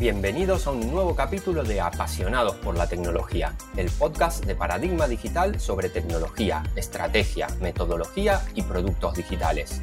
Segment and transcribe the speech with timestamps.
[0.00, 5.60] Bienvenidos a un nuevo capítulo de Apasionados por la Tecnología, el podcast de Paradigma Digital
[5.60, 9.82] sobre tecnología, estrategia, metodología y productos digitales.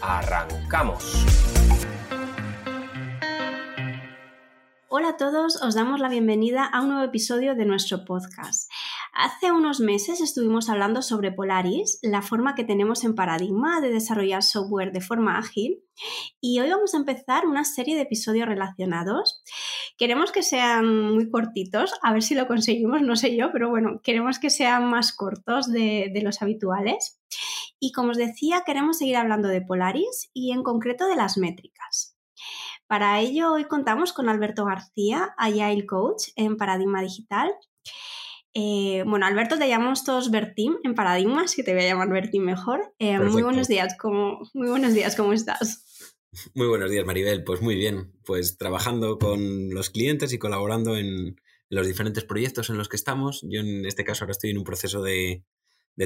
[0.00, 1.26] ¡Arrancamos!
[4.88, 8.67] Hola a todos, os damos la bienvenida a un nuevo episodio de nuestro podcast.
[9.12, 14.42] Hace unos meses estuvimos hablando sobre Polaris, la forma que tenemos en Paradigma de desarrollar
[14.42, 15.82] software de forma ágil
[16.40, 19.42] y hoy vamos a empezar una serie de episodios relacionados.
[19.96, 24.00] Queremos que sean muy cortitos, a ver si lo conseguimos, no sé yo, pero bueno,
[24.02, 27.20] queremos que sean más cortos de, los habituales.
[27.80, 32.16] Y como os decía, queremos seguir hablando de Polaris y en concreto de las métricas.
[32.86, 37.52] Para ello, hoy contamos con Alberto García, Agile Coach en Paradigma Digital.
[38.60, 42.08] Eh, bueno, Alberto, te llamamos todos Bertín en Paradigma, así que te voy a llamar
[42.08, 42.92] Bertín mejor.
[42.98, 45.84] Eh, muy buenos días, ¿cómo, muy buenos días, ¿cómo estás?
[46.56, 47.44] Muy buenos días, Maribel.
[47.44, 52.78] Pues muy bien, pues trabajando con los clientes y colaborando en los diferentes proyectos en
[52.78, 53.46] los que estamos.
[53.48, 55.44] Yo en este caso ahora estoy en un proceso de,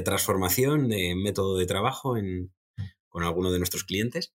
[0.05, 2.15] transformación de método de trabajo
[3.09, 4.31] con alguno de nuestros clientes.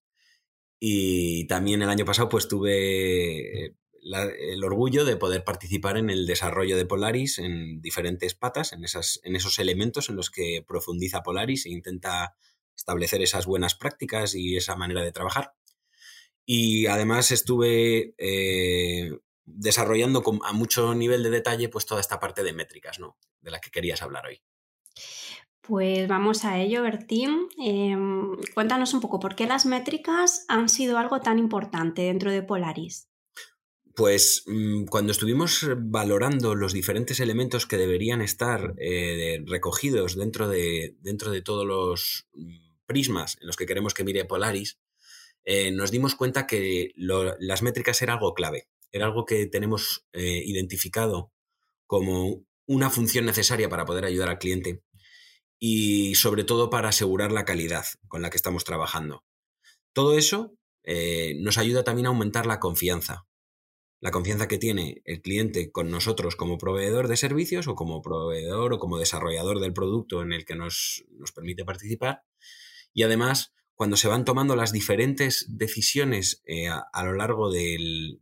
[0.80, 6.76] Y también el año pasado pues tuve el orgullo de poder participar en el desarrollo
[6.76, 11.66] de Polaris en diferentes patas, en, esas, en esos elementos en los que profundiza Polaris
[11.66, 12.36] e intenta
[12.76, 15.54] establecer esas buenas prácticas y esa manera de trabajar.
[16.46, 19.10] Y además estuve eh,
[19.44, 23.18] desarrollando a mucho nivel de detalle pues toda esta parte de métricas, ¿no?
[23.40, 24.40] De la que querías hablar hoy.
[25.60, 27.48] Pues vamos a ello, Bertín.
[27.58, 32.42] Em, cuéntanos un poco por qué las métricas han sido algo tan importante dentro de
[32.42, 33.07] Polaris.
[33.98, 40.94] Pues mm, cuando estuvimos valorando los diferentes elementos que deberían estar eh, recogidos dentro de,
[41.00, 44.78] dentro de todos los mm, prismas en los que queremos que mire Polaris,
[45.44, 50.44] eh, nos dimos cuenta que las métricas era algo clave, era algo que tenemos eh,
[50.46, 51.32] identificado
[51.88, 54.80] como una función necesaria para poder ayudar al cliente
[55.58, 59.24] y sobre todo para asegurar la calidad con la que estamos trabajando.
[59.92, 60.54] Todo eso
[61.40, 63.27] nos ayuda también a aumentar la confianza.
[64.00, 68.72] La confianza que tiene el cliente con nosotros como proveedor de servicios o como proveedor
[68.72, 71.04] o como desarrollador del producto en el que nos,
[71.34, 72.22] permite participar.
[72.94, 78.20] Y además, cuando se van tomando las diferentes decisiones eh, a, lo largo del,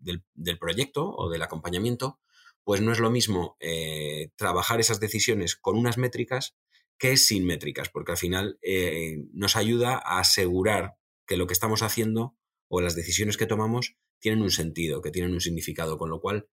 [0.58, 2.20] proyecto o del acompañamiento,
[2.64, 6.56] pues no es lo mismo eh, trabajar esas decisiones con unas métricas
[6.98, 11.82] que sin métricas, porque al final eh, nos ayuda a asegurar que lo que estamos
[11.82, 12.34] haciendo
[12.68, 16.48] o las decisiones que tomamos tienen un sentido, que tienen un significado, con lo cual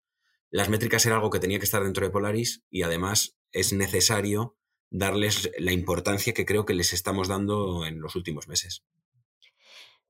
[0.50, 4.58] las métricas era algo que tenía que estar dentro de Polaris y además es necesario
[4.92, 8.84] darles la importancia que creo que les estamos dando en los últimos meses.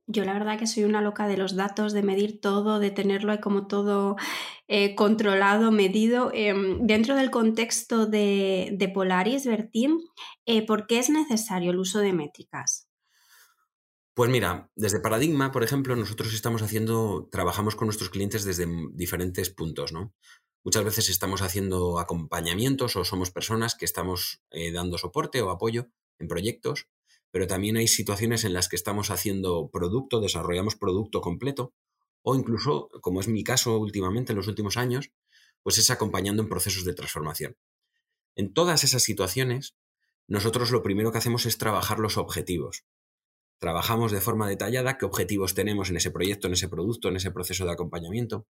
[0.06, 3.40] Yo la verdad que soy una loca de los datos, de medir todo, de tenerlo
[3.40, 4.18] como todo
[4.68, 6.30] eh, controlado, medido.
[6.34, 10.02] Em, dentro del contexto de, Polaris, Bertín,
[10.46, 12.90] eh, ¿por qué es necesario el uso de métricas?
[14.14, 19.50] Pues mira, desde Paradigma, por ejemplo, nosotros estamos haciendo, trabajamos con nuestros clientes desde diferentes
[19.50, 20.14] puntos, ¿no?
[20.64, 25.90] Muchas veces estamos haciendo acompañamientos o somos personas que estamos eh, dando soporte o apoyo
[26.20, 26.88] en proyectos
[27.34, 31.74] pero también hay situaciones en las que estamos haciendo producto, desarrollamos producto completo,
[32.22, 35.10] o incluso, como es mi caso últimamente en los últimos años,
[35.64, 37.58] pues es acompañando en procesos de transformación.
[38.36, 39.76] En todas esas situaciones,
[40.28, 42.84] nosotros lo primero que hacemos es trabajar los objetivos.
[43.64, 47.32] Trabajamos de forma detallada qué objetivos tenemos en ese proyecto, en ese producto, en ese
[47.32, 48.46] proceso de acompañamiento.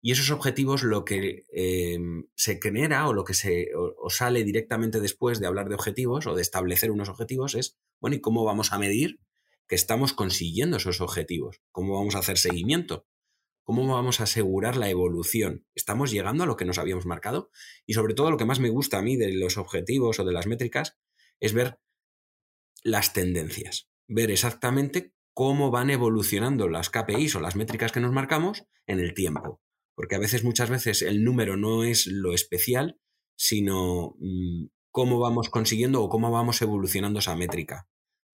[0.00, 3.72] Y esos objetivos lo que em, se genera o lo que se
[4.10, 8.20] sale directamente después de hablar de objetivos o de establecer unos objetivos es, bueno, ¿y
[8.20, 9.18] cómo vamos a medir
[9.66, 11.60] que estamos consiguiendo esos objetivos?
[11.72, 13.08] ¿Cómo vamos a hacer seguimiento?
[13.64, 15.66] ¿Cómo vamos a asegurar la evolución?
[15.74, 17.50] ¿Estamos llegando a lo que nos habíamos marcado?
[17.86, 20.32] Y sobre todo lo que más me gusta a mí de los objetivos o de
[20.32, 20.96] las métricas
[21.40, 21.80] es ver
[22.84, 28.64] las tendencias, ver exactamente cómo van evolucionando las KPIs o las métricas que nos marcamos
[28.86, 29.60] en el tiempo
[29.94, 32.98] porque a veces, muchas veces, el número no es lo especial,
[33.36, 37.88] sino mm, cómo vamos consiguiendo o cómo vamos evolucionando esa métrica.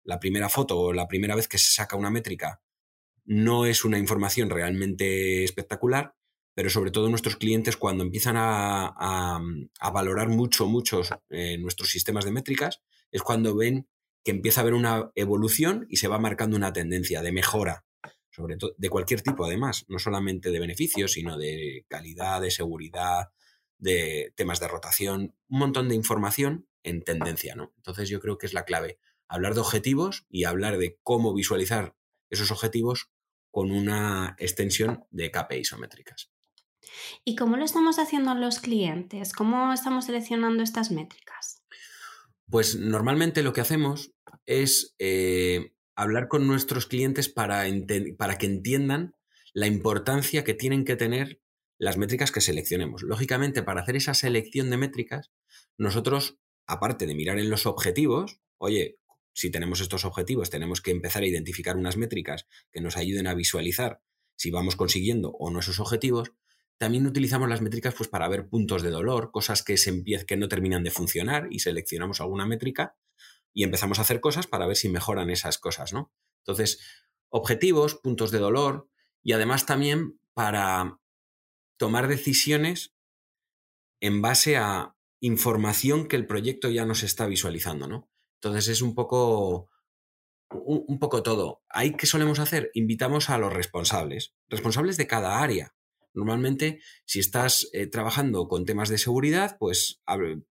[0.07, 2.61] la primera foto o la primera vez que se saca una métrica
[3.25, 6.15] no es una información realmente espectacular,
[6.55, 9.41] pero sobre todo nuestros clientes cuando empiezan a,
[9.95, 13.89] valorar mucho, muchos eh, nuestros sistemas de métricas, es cuando ven
[14.25, 17.85] que empieza a haber una evolución y se va marcando una tendencia de mejora,
[18.31, 23.29] sobre todo de cualquier tipo además, no solamente de beneficios, sino de calidad, de seguridad,
[23.79, 27.73] de temas de rotación, un montón de información en tendencia, ¿no?
[27.77, 28.99] Entonces yo creo que es la clave,
[29.29, 31.95] hablar de objetivos y hablar de cómo visualizar
[32.31, 33.11] esos objetivos
[33.51, 36.31] con una extensión de KPI isométricas.
[37.25, 39.33] ¿Y cómo lo estamos haciendo los clientes?
[39.33, 41.64] ¿Cómo estamos seleccionando estas métricas?
[42.51, 44.13] Pues normalmente lo que hacemos
[44.47, 47.65] es eh, hablar con nuestros clientes para,
[48.19, 49.15] para que entiendan
[49.53, 51.41] la importancia que tienen que tener
[51.79, 53.03] las métricas que seleccionemos.
[53.03, 55.31] Lógicamente, para hacer esa selección de métricas,
[55.77, 58.99] nosotros, aparte de mirar en los objetivos, oye,
[59.33, 63.35] si tenemos estos objetivos, tenemos que empezar a identificar unas métricas que nos ayuden a
[63.35, 64.01] visualizar
[64.37, 66.33] si vamos consiguiendo o no esos objetivos,
[66.79, 70.49] también utilizamos las métricas pues, para ver puntos de dolor, cosas que, se que no
[70.49, 72.97] terminan de funcionar y seleccionamos alguna métrica
[73.53, 76.13] y empezamos a hacer cosas para ver si mejoran esas cosas, ¿no?
[76.39, 76.81] Entonces,
[77.29, 78.89] objetivos, puntos de dolor
[79.23, 80.99] y además también para
[81.77, 82.95] tomar decisiones
[84.01, 88.11] en base a información que el proyecto ya nos está visualizando, ¿no?
[88.41, 89.71] Entonces es un poco
[90.51, 91.63] un, poco todo.
[91.69, 92.71] ¿Ahí qué solemos hacer?
[92.75, 95.75] Invitamos a los responsables, responsables de cada área.
[96.15, 100.01] Normalmente, si estás eh, trabajando con temas de seguridad, pues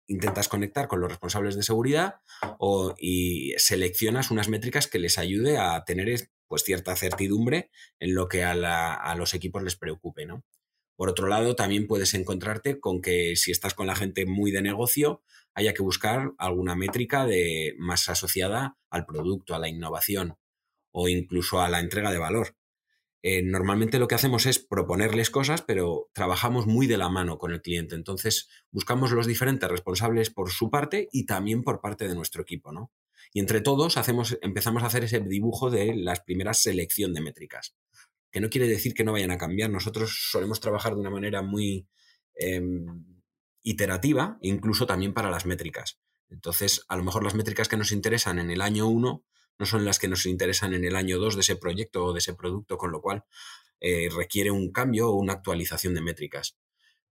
[0.07, 2.21] intentas conectar con los responsables de seguridad
[2.59, 8.27] o, y seleccionas unas métricas que les ayude a tener pues, cierta certidumbre en lo
[8.27, 10.25] que a, a los equipos les preocupe.
[10.25, 10.45] ¿no?
[10.97, 14.63] Por otro lado, también puedes encontrarte con que si estás con la gente muy de
[14.63, 15.21] negocio,
[15.53, 20.37] haya que buscar alguna métrica de, más asociada al producto, a la innovación
[20.91, 22.56] o incluso a la entrega de valor.
[23.29, 27.51] Eh, normalmente lo que hacemos es proponerles cosas, pero trabajamos muy de la mano con
[27.51, 27.93] el cliente.
[27.93, 32.71] Entonces, buscamos los diferentes responsables por su parte y también por parte de nuestro equipo,
[32.71, 32.89] ¿no?
[33.33, 37.75] Y entre todos hacemos, empezamos a hacer ese dibujo de las primeras selección de métricas.
[38.31, 39.71] Que no quiere decir que no vayan a cambiar.
[39.71, 41.85] Nosotros solemos trabajar de una manera muy
[42.35, 43.03] em,
[43.61, 45.99] iterativa, incluso también para las métricas.
[46.29, 49.25] Entonces, a lo mejor las métricas que nos interesan en el año 1
[49.59, 52.19] no son las que nos interesan en el año 2 de ese proyecto o de
[52.19, 53.25] ese producto, con lo cual
[53.79, 56.57] eh, requiere un cambio o una actualización de métricas.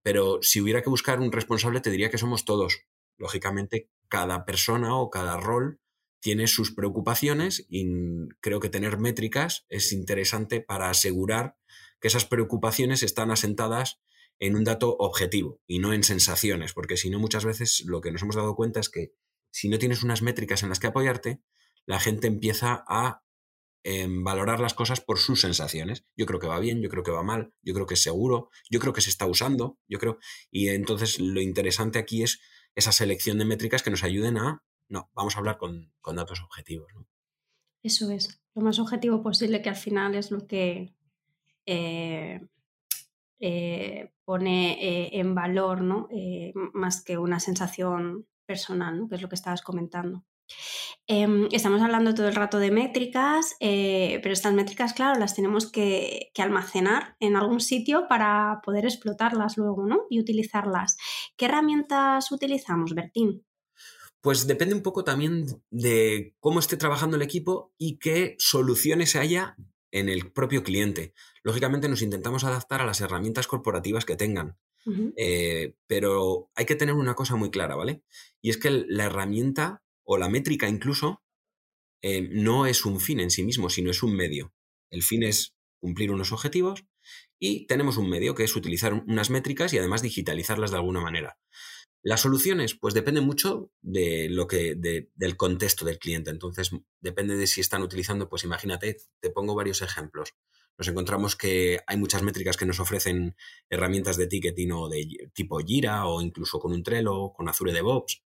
[0.02, 2.84] Pero si hubiera que buscar un responsable, te diría que somos todos.
[3.16, 5.80] Lógicamente, cada persona o cada rol
[6.20, 7.86] tiene sus preocupaciones y
[8.40, 11.56] creo que tener métricas es interesante para asegurar
[12.00, 14.00] que esas preocupaciones están asentadas
[14.38, 18.10] en un dato objetivo y no en sensaciones, porque si no muchas veces lo que
[18.10, 19.12] nos hemos dado cuenta es que
[19.50, 21.40] si no tienes unas métricas en las que apoyarte,
[21.86, 23.22] la gente empieza a
[23.84, 26.04] em, valorar las cosas por sus sensaciones.
[26.16, 28.50] Yo creo que va bien, yo creo que va mal, yo creo que es seguro,
[28.68, 30.18] yo creo que se está usando, yo creo.
[30.50, 32.40] Y entonces lo interesante aquí es
[32.74, 36.92] esa selección de métricas que nos ayuden a, no, vamos a hablar con, datos objetivos.
[37.82, 40.94] Eso es, lo más objetivo posible que al final es lo que
[41.66, 42.40] eh,
[43.38, 46.08] eh, pone eh, en valor, ¿no?
[46.72, 49.08] más que una sensación personal, ¿no?
[49.08, 50.24] que es lo que estabas comentando.
[51.08, 55.70] Em, estamos hablando todo el rato de métricas, eh, pero estas métricas, claro, las tenemos
[55.70, 60.06] que, almacenar en algún sitio para poder explotarlas luego, ¿no?
[60.10, 60.96] Y utilizarlas.
[61.36, 63.44] ¿Qué herramientas utilizamos, Bertín?
[64.20, 69.56] Pues depende un poco también de cómo esté trabajando el equipo y qué soluciones haya
[69.92, 71.14] en el propio cliente.
[71.42, 74.58] Lógicamente nos intentamos adaptar a las herramientas corporativas que tengan.
[75.16, 78.02] Eh, pero hay que tener una cosa muy clara, ¿vale?
[78.40, 81.22] Y es que la herramienta o la métrica incluso,
[82.02, 84.54] eh, no es un fin en sí mismo, sino es un medio.
[84.90, 86.84] El fin es cumplir unos objetivos
[87.38, 91.38] y tenemos un medio que es utilizar unas métricas y además digitalizarlas de alguna manera.
[92.02, 96.30] Las soluciones, pues depende mucho de lo que, del contexto del cliente.
[96.30, 96.70] Entonces,
[97.00, 100.34] depende de si están utilizando, pues imagínate, te pongo varios ejemplos.
[100.78, 103.34] Nos encontramos que hay muchas métricas que nos ofrecen
[103.70, 108.22] herramientas de ticketing o de tipo Jira o incluso con un Trello, con Azure DevOps.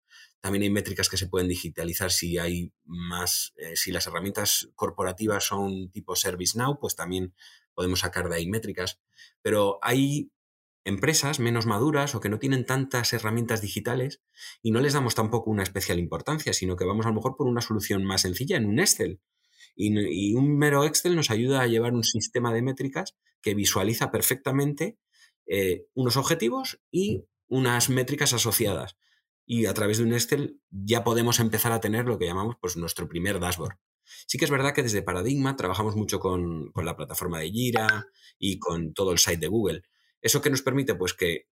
[0.47, 5.43] También hay métricas que se pueden digitalizar si hay más, eh, si las herramientas corporativas
[5.43, 7.33] son tipo ServiceNow, pues también
[7.73, 9.01] podemos sacar de ahí métricas.
[9.41, 10.31] Pero hay
[10.85, 14.21] empresas menos maduras o que no tienen tantas herramientas digitales
[14.61, 17.47] y no les damos tampoco una especial importancia, sino que vamos a lo mejor por
[17.47, 19.19] una solución más sencilla en un Excel.
[19.75, 24.97] Y, un mero Excel nos ayuda a llevar un sistema de métricas que visualiza perfectamente
[25.45, 28.95] eh, unos objetivos y unas métricas asociadas
[29.47, 32.75] y a través de un Excel ya podemos empezar a tener lo que llamamos pues,
[32.75, 33.77] nuestro primer dashboard.
[34.27, 38.07] Sí que es verdad que desde Paradigma trabajamos mucho con, con la plataforma de Jira
[38.37, 39.83] y con todo el site de Google.
[40.21, 40.95] ¿Eso que nos permite?
[40.95, 41.47] Pues que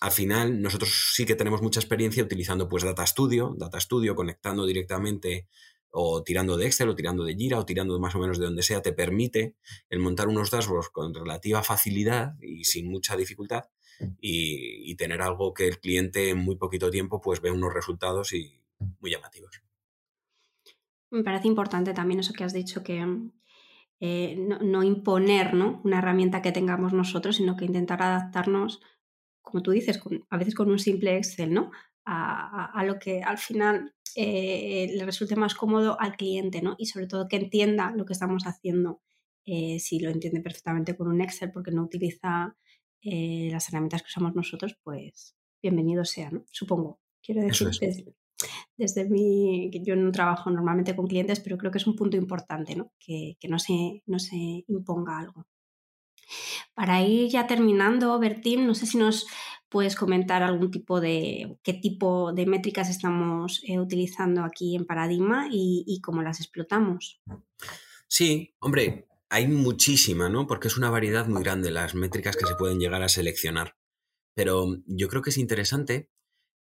[0.00, 4.66] al final nosotros sí que tenemos mucha experiencia utilizando pues Data Studio, Data Studio conectando
[4.66, 5.46] directamente
[5.90, 8.64] o tirando de Excel o tirando de Jira o tirando más o menos de donde
[8.64, 9.54] sea, te permite
[9.90, 13.64] el montar unos dashboards con relativa facilidad y sin mucha dificultad
[14.20, 18.60] y, tener algo que el cliente en muy poquito tiempo pues ve unos resultados y
[19.00, 19.62] muy llamativos.
[21.10, 23.04] Me parece importante también eso que has dicho, que
[24.00, 28.80] eh, no, imponer una herramienta que tengamos nosotros, sino que intentar adaptarnos
[29.42, 31.70] como tú dices, a veces con un simple Excel, ¿no?
[32.04, 36.74] A, lo que al final eh, le resulte más cómodo al cliente, ¿no?
[36.78, 39.02] Y sobre todo que entienda lo que estamos haciendo.
[39.44, 42.56] Eh, si lo entiende perfectamente con un Excel porque no utiliza
[43.02, 46.44] eh, las herramientas que usamos nosotros, pues bienvenido sea, ¿no?
[46.50, 47.00] Supongo.
[47.22, 48.14] Quiero decir, desde,
[48.76, 49.70] desde, mi.
[49.84, 52.92] Yo no trabajo normalmente con clientes, pero creo que es un punto importante, ¿no?
[52.98, 55.46] Que, que no, se, no se imponga algo.
[56.74, 59.26] Para ir ya terminando, Bertín, no sé si nos
[59.68, 65.48] puedes comentar algún tipo de, qué tipo de métricas estamos eh, utilizando aquí en Paradigma
[65.50, 67.20] y, cómo las explotamos.
[68.06, 70.46] Sí, hombre, hay muchísima, ¿no?
[70.46, 73.78] Porque es una variedad muy grande las métricas que se pueden llegar a seleccionar.
[74.34, 76.10] Pero yo creo que es interesante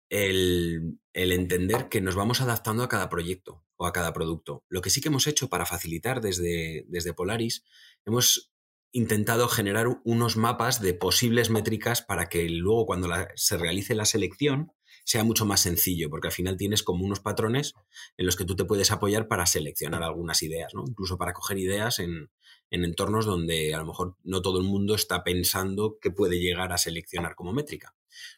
[0.10, 4.66] el, entender que nos vamos adaptando a cada proyecto o a cada producto.
[4.68, 7.64] Lo que sí que hemos hecho para facilitar desde, desde Polaris,
[8.04, 8.52] hemos
[8.92, 14.72] intentado generar unos mapas de posibles métricas para que luego cuando se realice la selección
[15.06, 17.74] sea mucho más sencillo, porque al final tienes como unos patrones
[18.18, 20.84] en los que tú te puedes apoyar para seleccionar algunas ideas, ¿no?
[20.86, 22.32] incluso para coger ideas en,
[22.72, 26.74] en entornos donde a lo mejor no todo el mundo está pensando que puede llegar
[26.74, 27.96] a seleccionar como métrica.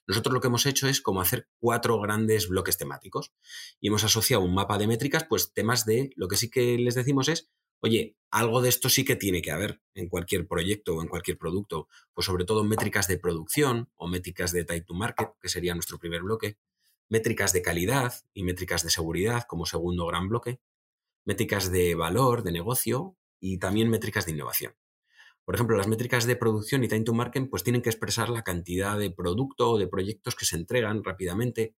[0.08, 3.32] Nosotros lo que hemos hecho es como hacer cuatro grandes bloques temáticos
[3.80, 6.96] y hemos asociado un mapa de métricas, pues temas de, lo que sí que les
[6.96, 11.02] decimos es oye, algo de esto sí que tiene que haber en cualquier proyecto o
[11.02, 15.30] en cualquier producto, pues sobre todo métricas de producción o métricas de time to market,
[15.42, 16.58] que sería nuestro primer bloque,
[17.10, 20.60] métricas de calidad y métricas de seguridad como segundo gran bloque,
[21.26, 24.74] métricas de valor, de negocio y también métricas de innovación.
[25.46, 28.44] Por ejemplo, las métricas de producción y time to market pues tienen que expresar la
[28.44, 31.76] cantidad de producto o de proyectos que se entregan rápidamente,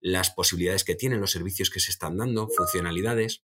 [0.00, 3.44] las posibilidades que tienen, los servicios que se están dando, funcionalidades.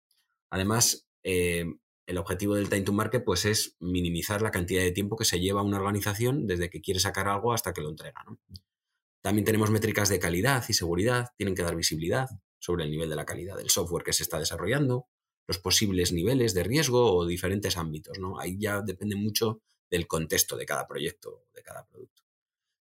[0.50, 1.64] Además, eh,
[2.06, 5.40] el objetivo del time to market pues es minimizar la cantidad de tiempo que se
[5.40, 8.24] lleva una organización desde que quiere sacar algo hasta que lo entrega.
[9.22, 12.28] También tenemos métricas de calidad y seguridad, tienen que dar visibilidad
[12.58, 15.06] sobre el nivel de la calidad del software que se está desarrollando,
[15.46, 18.18] los posibles niveles de riesgo o diferentes ámbitos.
[18.18, 18.38] ¿no?
[18.38, 22.22] Ahí ya depende mucho del contexto de cada proyecto, de cada producto.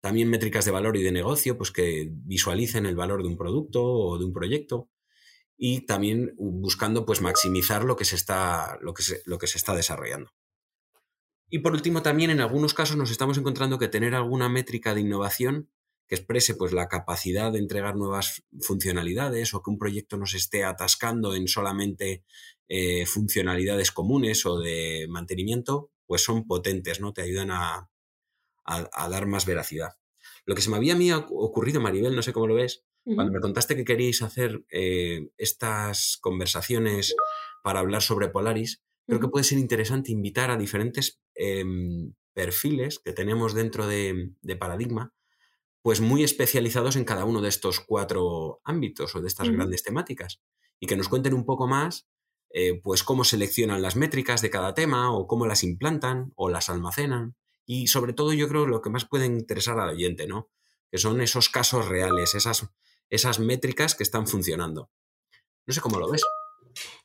[0.01, 3.85] También métricas de valor y de negocio, pues que visualicen el valor de un producto
[3.85, 4.89] o de un proyecto
[5.65, 9.77] y también buscando pues maximizar lo que se está, lo que lo que se está
[9.77, 10.33] desarrollando.
[11.49, 15.03] Y por último, también en algunos casos nos estamos encontrando que tener alguna métrica de
[15.03, 15.71] innovación
[16.09, 20.39] que exprese pues, la capacidad de entregar nuevas funcionalidades o que un proyecto no se
[20.39, 22.25] esté atascando en solamente
[22.67, 27.13] eh, funcionalidades comunes o de mantenimiento, pues son potentes, ¿no?
[27.13, 27.89] Te ayudan a,
[28.65, 29.91] a, dar más veracidad.
[30.45, 33.33] Lo que se me había a mí ocurrido, Maribel, no sé cómo lo ves, cuando
[33.33, 37.15] me contaste que queríais hacer eh, estas conversaciones
[37.63, 43.13] para hablar sobre Polaris, creo que puede ser interesante invitar a diferentes em, perfiles que
[43.13, 45.13] tenemos dentro de, Paradigma,
[45.83, 50.41] pues muy especializados en cada uno de estos cuatro ámbitos o de estas grandes temáticas,
[50.79, 52.09] y que nos cuenten un poco más,
[52.51, 56.69] eh, pues cómo seleccionan las métricas de cada tema, o cómo las implantan, o las
[56.69, 57.35] almacenan,
[57.67, 60.51] y sobre todo yo creo lo que más puede interesar al oyente, ¿no?
[60.91, 62.69] Que son esos casos reales, esas
[63.13, 64.91] esas métricas que están funcionando.
[65.67, 66.23] No sé cómo lo ves.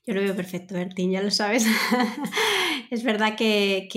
[0.05, 1.65] Yo lo veo perfecto, Bertín, ya lo sabes.
[2.89, 3.89] es verdad que,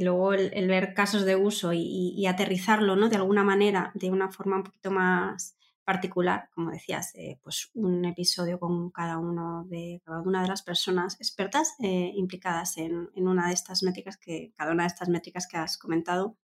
[0.00, 3.08] luego el, ver casos de uso y, aterrizarlo ¿no?
[3.08, 8.04] de alguna manera, de una forma un poquito más particular, como decías, eh, pues un
[8.04, 13.28] episodio con cada, uno de, cada una de las personas expertas eh, implicadas en, en,
[13.28, 16.36] una de estas métricas que, cada una de estas métricas que has comentado,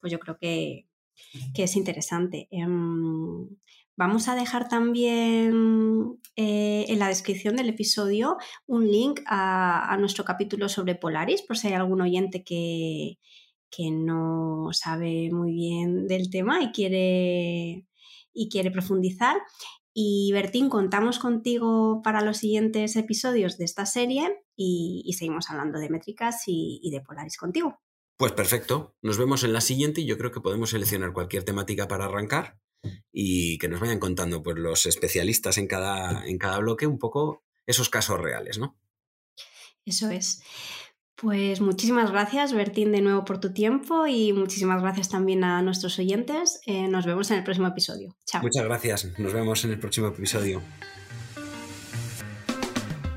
[0.00, 0.88] pues yo creo que,
[1.54, 2.48] que es interesante.
[2.50, 3.48] Em,
[4.00, 10.70] vamos a dejar también eh, en la descripción del episodio un link a, nuestro capítulo
[10.70, 13.18] sobre Polaris, por si hay algún oyente que,
[13.70, 17.86] que no sabe muy bien del tema y quiere,
[18.32, 19.36] y quiere profundizar.
[19.92, 25.90] Y Bertín, contamos contigo para los siguientes episodios de esta serie y, seguimos hablando de
[25.90, 27.78] métricas y de Polaris contigo.
[28.16, 31.86] Pues perfecto, nos vemos en la siguiente y yo creo que podemos seleccionar cualquier temática
[31.86, 32.58] para arrancar
[33.12, 37.44] y que nos vayan contando pues, los especialistas en cada, en cada bloque un poco
[37.66, 38.76] esos casos reales, ¿no?
[39.84, 40.42] Eso es.
[41.20, 45.98] Pues muchísimas gracias, Bertín, de nuevo por tu tiempo y muchísimas gracias también a nuestros
[45.98, 46.60] oyentes.
[46.64, 48.16] Eh, nos vemos en el próximo episodio.
[48.24, 48.40] Chao.
[48.40, 49.18] Muchas gracias.
[49.18, 50.62] Nos vemos en el próximo episodio.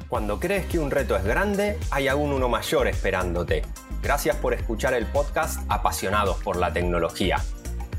[0.10, 3.63] Cuando crees que un reto es grande, hay aún uno mayor esperándote.
[4.01, 7.38] Gracias por escuchar el podcast Apasionados por la Tecnología.